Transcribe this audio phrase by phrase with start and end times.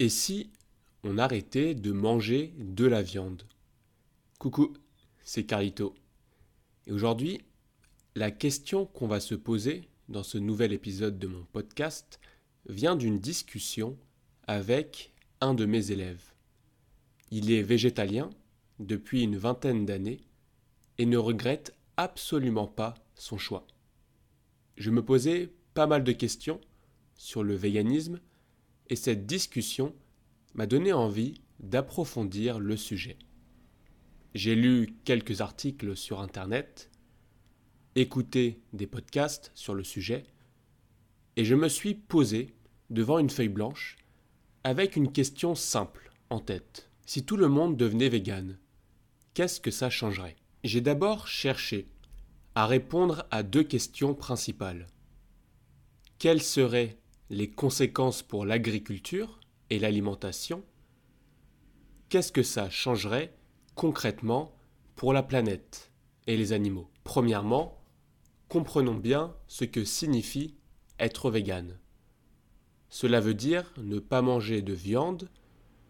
[0.00, 0.50] Et si
[1.02, 3.42] on arrêtait de manger de la viande?
[4.38, 4.72] Coucou,
[5.24, 5.92] c'est Carlito.
[6.86, 7.40] Et aujourd'hui,
[8.14, 12.20] la question qu'on va se poser dans ce nouvel épisode de mon podcast
[12.68, 13.98] vient d'une discussion
[14.46, 16.32] avec un de mes élèves.
[17.32, 18.30] Il est végétalien
[18.78, 20.20] depuis une vingtaine d'années
[20.98, 23.66] et ne regrette absolument pas son choix.
[24.76, 26.60] Je me posais pas mal de questions
[27.16, 28.20] sur le véganisme
[28.90, 29.94] et cette discussion
[30.54, 33.18] m'a donné envie d'approfondir le sujet.
[34.34, 36.90] J'ai lu quelques articles sur Internet,
[37.96, 40.24] écouté des podcasts sur le sujet,
[41.36, 42.54] et je me suis posé
[42.90, 43.96] devant une feuille blanche
[44.64, 46.90] avec une question simple en tête.
[47.06, 48.58] Si tout le monde devenait vegan,
[49.34, 50.36] qu'est-ce que ça changerait?
[50.64, 51.88] J'ai d'abord cherché
[52.54, 54.88] à répondre à deux questions principales.
[56.18, 56.98] Quelles seraient
[57.30, 60.64] les conséquences pour l'agriculture et l'alimentation,
[62.08, 63.34] qu'est-ce que ça changerait
[63.74, 64.56] concrètement
[64.96, 65.90] pour la planète
[66.26, 66.88] et les animaux?
[67.04, 67.82] Premièrement,
[68.48, 70.54] comprenons bien ce que signifie
[70.98, 71.78] être vegan.
[72.88, 75.28] Cela veut dire ne pas manger de viande,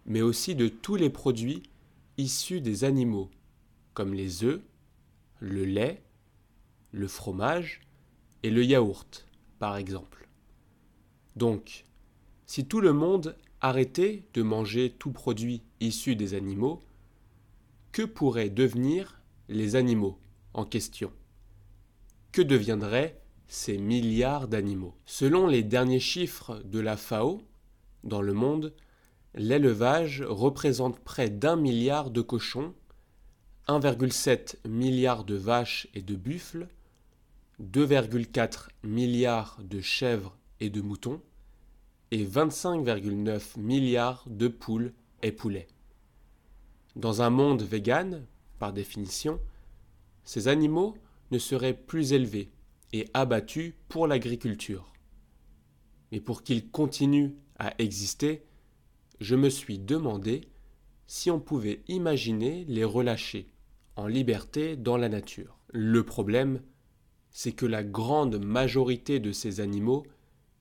[0.06, 1.62] mais aussi de tous les produits
[2.17, 3.30] issus des animaux,
[3.95, 4.61] comme les œufs,
[5.39, 6.02] le lait,
[6.91, 7.80] le fromage
[8.42, 9.27] et le yaourt,
[9.61, 10.17] par exemple.
[11.39, 11.84] Donc,
[12.47, 16.83] si tout le monde arrêtait de manger tout produit issu des animaux,
[17.92, 20.19] que pourraient devenir les animaux
[20.53, 21.12] en question?
[22.33, 24.97] Que deviendraient ces milliards d'animaux?
[25.06, 27.41] Selon les derniers chiffres de la FAO,
[28.02, 28.75] dans le monde,
[29.36, 32.75] l'élevage représente près d'un milliard de cochons,
[33.69, 36.67] 1,7 milliard de vaches et de buffles,
[37.62, 41.23] 2,4 milliards de chèvres et de moutons,
[42.11, 44.92] et 25,9 milliards de poules
[45.23, 45.69] et poulets.
[46.97, 48.27] Dans un monde vegan,
[48.59, 49.41] par définition,
[50.25, 50.97] ces animaux
[51.31, 52.51] ne seraient plus élevés
[52.92, 54.92] et abattus pour l'agriculture.
[56.11, 58.42] Mais pour qu'ils continuent à exister,
[59.20, 60.42] je me suis demandé
[61.07, 63.48] si on pouvait imaginer les relâcher
[63.96, 65.58] en liberté dans la nature.
[65.70, 66.63] Le problème,
[67.30, 70.07] c'est que la grande majorité de ces animaux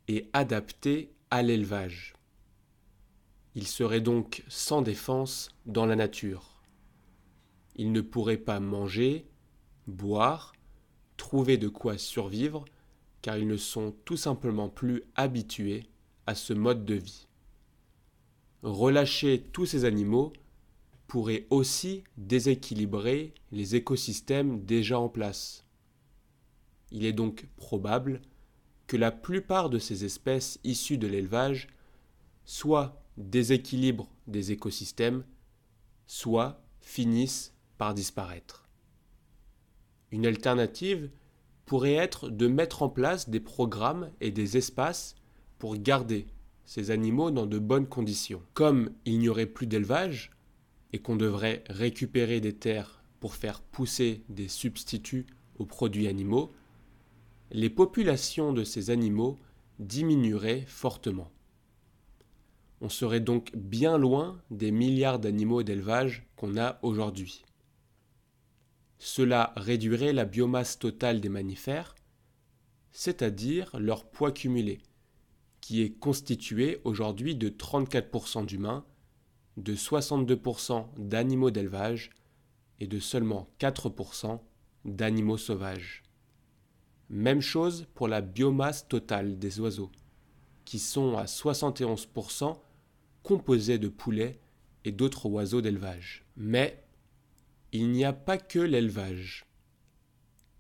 [0.08, 2.14] est adaptée à l'élevage.
[3.56, 6.62] Il serait donc sans défense dans la nature.
[7.76, 9.28] Il ne pourrait pas manger,
[9.88, 10.54] boire,
[11.18, 12.66] trouver de quoi survivre,
[13.22, 15.88] car ils ne sont tout simplement plus habitués
[16.28, 17.28] à ce mode de vie.
[18.64, 20.34] Relâcher tous ces animaux
[21.08, 25.66] pourrait aussi déséquilibrer les écosystèmes déjà en place.
[26.92, 28.22] Il est donc probable
[28.88, 31.68] que la plupart de ces espèces issues de l'élevage
[32.46, 35.24] soit déséquilibrent des écosystèmes,
[36.08, 38.68] soit finissent par disparaître.
[40.12, 41.09] Une alternative
[41.66, 45.16] pourrait être de mettre en place des programmes et des espaces
[45.59, 46.28] pour garder
[46.64, 48.42] ces animaux dans de bonnes conditions.
[48.53, 50.31] Comme il n'y aurait plus d'élevage
[50.94, 55.26] et qu'on devrait récupérer des terres pour faire pousser des substituts
[55.59, 56.53] aux produits animaux,
[57.52, 59.40] les populations de ces animaux
[59.80, 61.31] diminueraient fortement.
[62.81, 67.44] On serait donc bien loin des milliards d'animaux d'élevage qu'on a aujourd'hui.
[69.00, 71.96] Cela réduirait la biomasse totale des mammifères,
[72.91, 74.79] c'est-à-dire leur poids cumulé,
[75.62, 78.85] qui est constitué aujourd'hui de 34% d'humains,
[79.58, 82.12] de 62% d'animaux d'élevage
[82.79, 84.40] et de seulement 4%
[84.85, 86.03] d'animaux sauvages.
[87.09, 89.91] Même chose pour la biomasse totale des oiseaux,
[90.66, 92.57] qui sont à 71%
[93.23, 94.40] composés de poulets
[94.84, 96.25] et d'autres oiseaux d'élevage.
[96.35, 96.84] Mais
[97.72, 99.46] il n'y a pas que l'élevage.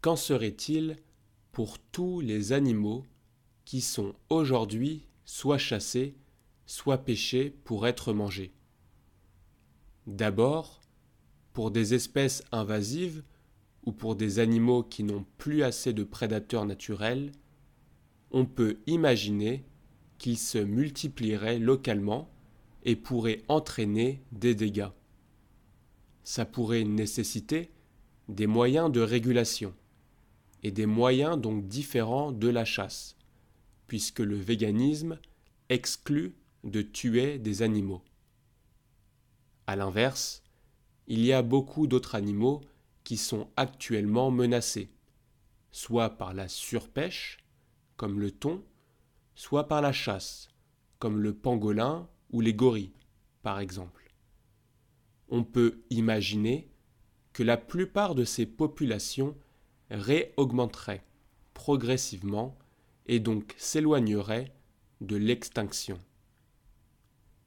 [0.01, 0.97] Qu'en serait-il
[1.51, 3.05] pour tous les animaux
[3.65, 6.15] qui sont aujourd'hui soit chassés,
[6.65, 8.53] soit pêchés pour être mangés?
[10.05, 10.81] D'abord,
[11.51, 13.23] pour des espèces invasives
[13.87, 17.31] ou pour des animaux qui n'ont plus assez de prédateurs naturels,
[18.31, 19.63] on peut imaginer
[20.17, 22.29] qu'ils se multiplieraient localement
[22.83, 24.89] et pourraient entraîner des dégâts.
[26.25, 27.71] Ça pourrait nécessiter
[28.27, 29.73] des moyens de régulation
[30.63, 33.15] et des moyens donc différents de la chasse,
[33.87, 35.17] puisque le véganisme
[35.69, 36.35] exclut
[36.65, 38.01] de tuer des animaux.
[39.65, 40.43] A l'inverse,
[41.07, 42.59] il y a beaucoup d'autres animaux
[43.07, 44.89] qui sont actuellement menacés,
[45.71, 47.37] soit par la surpêche,
[47.95, 48.65] comme le thon,
[49.33, 50.49] soit par la chasse,
[50.99, 52.91] comme le pangolin ou les gorilles,
[53.43, 54.13] par exemple.
[55.29, 56.69] On peut imaginer
[57.31, 59.37] que la plupart de ces populations
[59.89, 61.05] réaugmenteraient
[61.53, 62.57] progressivement
[63.05, 64.53] et donc s'éloigneraient
[64.99, 65.97] de l'extinction.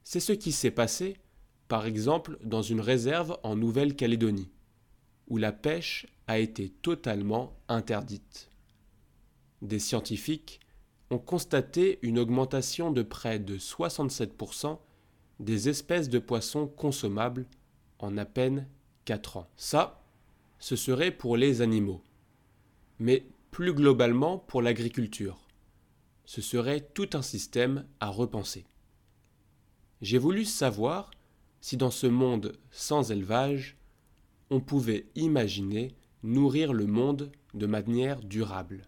[0.05, 1.19] C'est ce qui s'est passé,
[1.69, 4.51] par exemple, dans une réserve en Nouvelle-Calédonie,
[5.31, 8.51] où la pêche a été totalement interdite.
[9.63, 10.61] Des scientifiques
[11.11, 14.79] ont constaté une augmentation de près de 67%
[15.39, 17.47] des espèces de poissons consommables
[17.99, 18.69] en à peine
[19.07, 19.49] 4 ans.
[19.57, 20.03] Ça,
[20.59, 22.03] ce serait pour les animaux.
[22.99, 25.39] Mais plus globalement pour l'agriculture,
[26.25, 28.67] ce serait tout un système à repenser.
[30.03, 31.11] J'ai voulu savoir
[31.61, 33.77] si dans ce monde sans élevage,
[34.51, 38.83] on pouvait imaginer nourrir le monde de manière durable.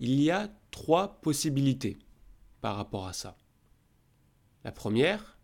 [0.00, 1.98] Il y a trois possibilités
[2.60, 3.36] par rapport à ça.
[4.64, 5.38] La première,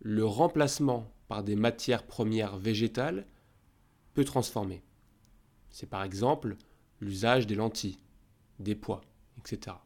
[0.00, 3.26] le remplacement par des matières premières végétales
[4.14, 4.82] peut transformer.
[5.70, 6.56] C'est par exemple
[7.00, 7.98] l'usage des lentilles,
[8.58, 9.00] des pois,
[9.38, 9.76] etc.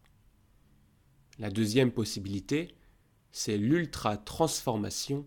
[1.39, 2.75] La deuxième possibilité,
[3.33, 5.27] c'est l'ultra-transformation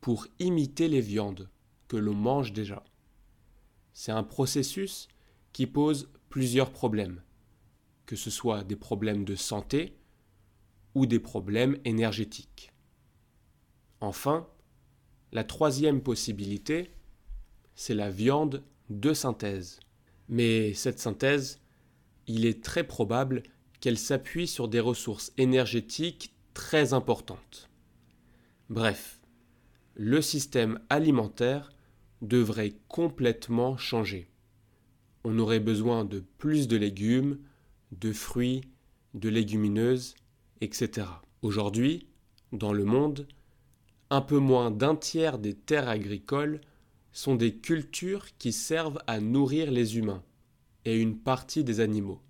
[0.00, 1.48] pour imiter les viandes
[1.88, 2.84] que l'on mange déjà.
[3.92, 5.08] C'est un processus
[5.52, 7.22] qui pose plusieurs problèmes,
[8.04, 9.96] que ce soit des problèmes de santé
[10.94, 12.72] ou des problèmes énergétiques.
[14.00, 14.46] Enfin,
[15.32, 16.90] la troisième possibilité,
[17.74, 19.80] c'est la viande de synthèse.
[20.28, 21.60] Mais cette synthèse,
[22.26, 23.42] il est très probable
[23.80, 27.68] qu'elle s'appuie sur des ressources énergétiques très importantes.
[28.68, 29.20] Bref,
[29.94, 31.72] le système alimentaire
[32.22, 34.28] devrait complètement changer.
[35.24, 37.38] On aurait besoin de plus de légumes,
[37.92, 38.62] de fruits,
[39.14, 40.14] de légumineuses,
[40.60, 41.06] etc.
[41.42, 42.06] Aujourd'hui,
[42.52, 43.26] dans le monde,
[44.10, 46.60] un peu moins d'un tiers des terres agricoles
[47.12, 50.22] sont des cultures qui servent à nourrir les humains
[50.84, 52.20] et une partie des animaux.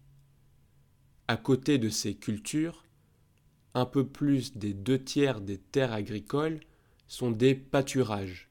[1.29, 2.85] À côté de ces cultures,
[3.75, 6.61] un peu plus des deux tiers des terres agricoles
[7.09, 8.49] sont des pâturages,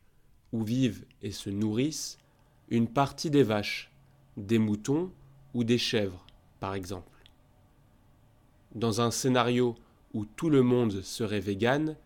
[0.55, 2.17] où vivent et se nourrissent
[2.69, 3.91] une partie des vaches,
[4.37, 5.11] des moutons
[5.53, 6.25] ou des chèvres,
[6.61, 7.11] par exemple.
[8.73, 9.75] Dans un scénario
[10.13, 11.97] où tout le monde serait vegan,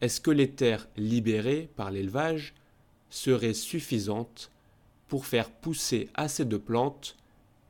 [0.00, 2.54] est-ce que les terres libérées par l'élevage
[3.10, 4.50] seraient suffisantes
[5.08, 7.14] pour faire pousser assez de plantes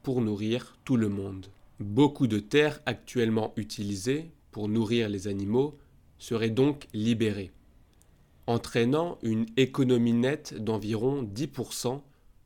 [0.05, 1.47] pour nourrir tout le monde?
[1.81, 5.76] Beaucoup de terres actuellement utilisées pour nourrir les animaux
[6.19, 7.50] seraient donc libérées
[8.46, 12.02] entraînant une économie nette d'environ 10%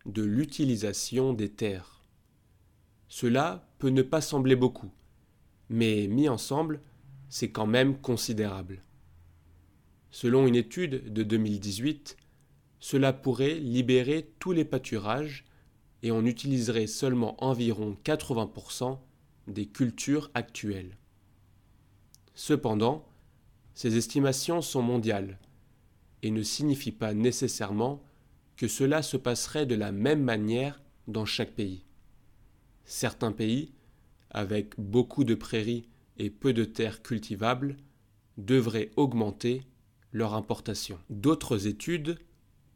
[0.06, 2.02] de l'utilisation des terres.
[3.08, 4.90] Cela peut ne pas sembler beaucoup,
[5.68, 6.80] mais mis ensemble,
[7.28, 8.82] c'est quand même considérable.
[10.10, 12.16] Selon une étude de 2018,
[12.80, 15.44] cela pourrait libérer tous les pâturages
[16.02, 18.98] et on utiliserait seulement environ 80%
[19.48, 20.96] des cultures actuelles.
[22.34, 23.06] Cependant,
[23.74, 25.38] ces estimations sont mondiales
[26.22, 28.02] et ne signifie pas nécessairement
[28.56, 31.84] que cela se passerait de la même manière dans chaque pays.
[32.84, 33.72] Certains pays,
[34.30, 35.88] avec beaucoup de prairies
[36.18, 37.76] et peu de terres cultivables,
[38.36, 39.62] devraient augmenter
[40.12, 40.98] leur importation.
[41.08, 42.18] D'autres études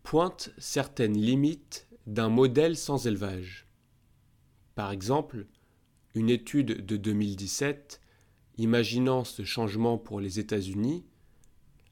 [0.02, 3.66] pointent certaines limites d'un modèle sans élevage.
[4.74, 5.46] Par exemple,
[6.14, 8.00] une étude de 2017,
[8.58, 11.04] imaginant ce changement pour les États-Unis,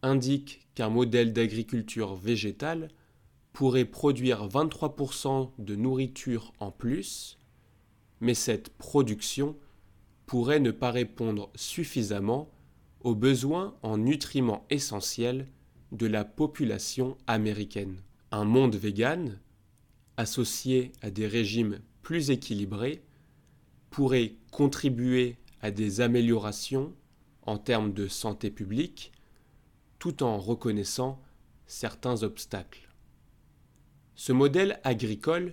[0.02, 2.88] indique qu'un modèle d'agriculture végétale
[3.52, 7.38] pourrait produire 23% de nourriture en plus,
[8.21, 9.56] mais cette production
[10.26, 12.49] pourrait ne pas répondre suffisamment
[13.00, 15.49] aux besoins en nutriments essentiels
[15.90, 17.97] de la population américaine.
[18.30, 19.38] Un monde vegan,
[20.16, 23.02] associé à des régimes plus équilibrés,
[23.90, 26.94] pourrait contribuer à des améliorations
[27.42, 29.12] en termes de santé publique,
[30.02, 31.23] tout en reconnaissant
[31.64, 32.88] certains obstacles.
[34.16, 35.52] Ce modèle agricole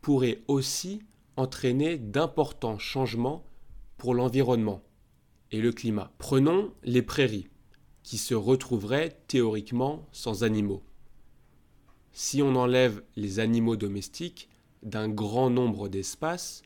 [0.00, 1.00] pourrait aussi
[1.36, 3.44] entraîner d'importants changements
[3.96, 4.82] pour l'environnement
[5.52, 6.10] et le climat.
[6.18, 7.50] Prenons les prairies,
[8.02, 10.82] qui se retrouveraient théoriquement sans animaux.
[12.10, 14.48] Si on enlève les animaux domestiques
[14.82, 16.62] d'un grand nombre d'espaces,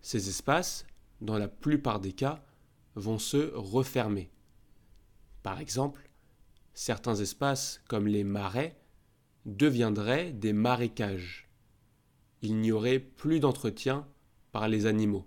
[0.00, 0.86] ces espaces,
[1.20, 2.42] dans la plupart des cas,
[2.94, 4.30] vont se refermer.
[5.42, 6.08] Par exemple,
[6.74, 8.76] certains espaces, comme les marais,
[9.46, 11.48] deviendraient des marécages.
[12.42, 14.06] Il n'y aurait plus d'entretien
[14.52, 15.26] par les animaux.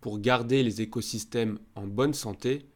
[0.00, 2.68] Pour garder les écosystèmes en bonne santé,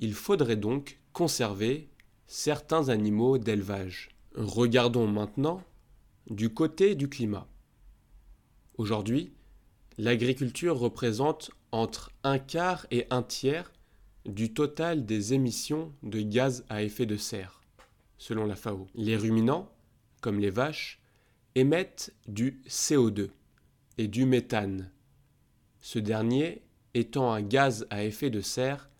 [0.00, 1.90] Il faudrait donc conserver
[2.28, 4.10] certains animaux d'élevage.
[4.34, 5.64] Regardons maintenant
[6.30, 7.48] du côté du climat.
[8.76, 9.32] Aujourd'hui,
[9.96, 13.72] l'agriculture représente entre un quart et un tiers
[14.26, 17.60] du total des émissions de gaz à effet de serre,
[18.18, 18.86] selon la FAO.
[18.94, 19.72] Les ruminants,
[20.20, 21.00] comme les vaches,
[21.54, 23.30] émettent du CO2
[23.96, 24.90] et du méthane,
[25.80, 26.62] ce dernier
[26.94, 28.90] étant un gaz à effet de serre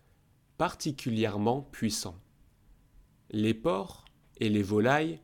[0.57, 2.15] particulièrement puissant.
[3.31, 4.05] Les porcs
[4.39, 5.19] et les volailles,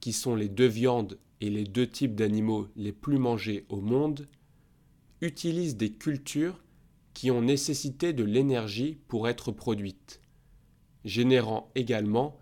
[0.00, 4.28] qui sont les deux viandes et les deux types d'animaux les plus mangés au monde,
[5.20, 6.62] utilisent des cultures
[7.14, 10.20] qui ont nécessité de l'énergie pour être produites,
[11.04, 12.40] générant également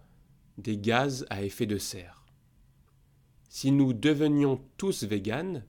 [0.58, 2.24] des gaz à effet de serre.
[3.48, 5.64] Si nous devenions tous véganes,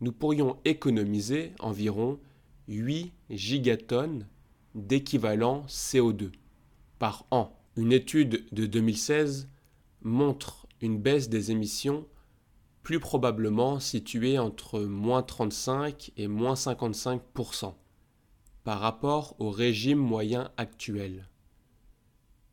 [0.00, 2.18] nous pourrions économiser environ
[2.68, 4.26] 8 gigatonnes
[4.74, 6.32] d'équivalent CO2
[6.98, 7.52] par an.
[7.76, 9.48] Une étude de 2016
[10.02, 12.06] montre une baisse des émissions
[12.82, 17.20] plus probablement située entre moins 35 et moins 55
[18.66, 21.28] par rapport au régime moyen actuel.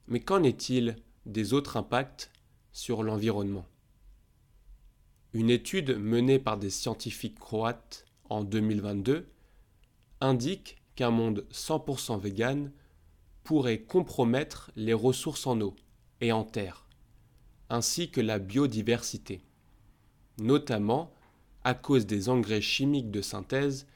[0.07, 2.29] Mais qu'en est-il des autres impacts
[2.71, 3.65] sur l'environnement?
[5.33, 9.27] Une étude menée par des scientifiques croates en 2022
[10.21, 12.71] indique qu'un monde 100% vegan
[13.43, 15.75] pourrait compromettre les ressources en eau
[16.21, 16.87] et en terre,
[17.71, 19.41] ainsi que la biodiversité,
[20.37, 21.11] notamment
[21.63, 23.87] à cause des engrais chimiques de synthèse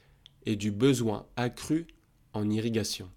[0.46, 1.86] et du besoin accru
[2.48, 3.10] irrigation.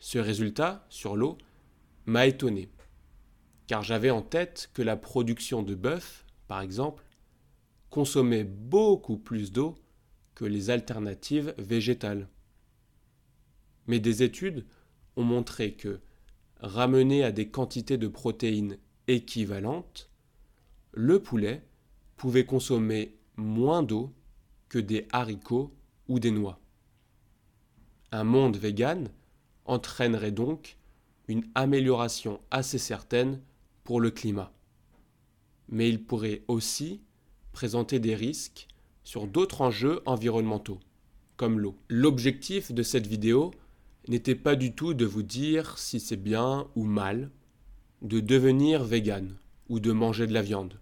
[0.00, 1.38] Ce résultat sur l'eau
[2.06, 2.68] m'a étonné,
[3.66, 7.04] car j'avais en tête que la production de bœuf, par exemple,
[7.90, 9.76] consommait beaucoup plus d'eau
[10.34, 12.28] que les alternatives végétales.
[13.86, 14.66] Mais des études
[15.16, 16.00] ont montré que,
[16.60, 20.10] ramené à des quantités de protéines équivalentes,
[20.92, 21.62] le poulet
[22.16, 24.12] pouvait consommer moins d'eau
[24.68, 25.74] que des haricots
[26.08, 26.60] ou des noix.
[28.14, 29.08] Un monde vegan
[29.64, 30.76] entraînerait donc
[31.26, 33.40] une amélioration assez certaine
[33.82, 34.52] pour le climat.
[35.68, 37.00] Mais il pourrait aussi
[37.50, 38.68] présenter des risques
[39.02, 40.78] sur d'autres enjeux environnementaux,
[41.36, 41.76] comme l'eau.
[41.88, 43.50] L'objectif de cette vidéo
[44.06, 47.32] n'était pas du tout de vous dire si c'est bien ou mal
[48.00, 49.34] de devenir vegan
[49.68, 50.78] ou de manger de la viande.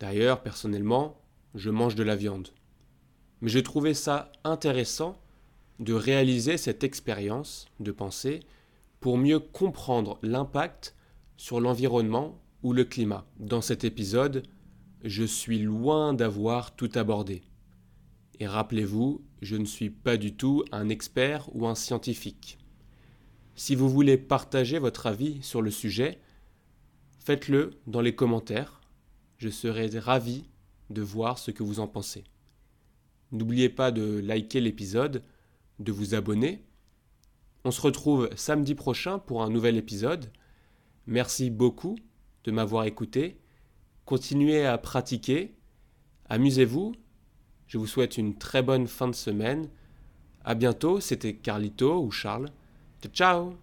[0.00, 1.18] D'ailleurs, personnellement,
[1.54, 2.50] je mange de la viande.
[3.40, 5.18] Mais j'ai trouvé ça intéressant
[5.80, 8.40] de réaliser cette expérience de pensée
[9.00, 10.94] pour mieux comprendre l'impact
[11.38, 13.26] sur l'environnement ou le climat.
[13.38, 14.42] Dans cet épisode,
[15.02, 17.42] je suis loin d'avoir tout abordé.
[18.38, 22.58] Et rappelez-vous, je ne suis pas du tout un expert ou un scientifique.
[23.54, 26.18] Si vous voulez partager votre avis sur le sujet,
[27.18, 28.82] faites-le dans les commentaires.
[29.38, 30.44] Je serai ravi
[30.90, 32.24] de voir ce que vous en pensez.
[33.32, 35.22] N'oubliez pas de liker l'épisode
[35.80, 36.62] de vous abonner.
[37.64, 40.30] On se retrouve samedi prochain pour un nouvel épisode.
[41.06, 41.96] Merci beaucoup
[42.44, 43.38] de m'avoir écouté.
[44.04, 45.54] Continuez à pratiquer.
[46.28, 46.94] Amusez-vous.
[47.66, 49.68] Je vous souhaite une très bonne fin de semaine.
[50.44, 51.00] À bientôt.
[51.00, 52.48] C'était Carlito ou Charles.
[53.12, 53.54] Ciao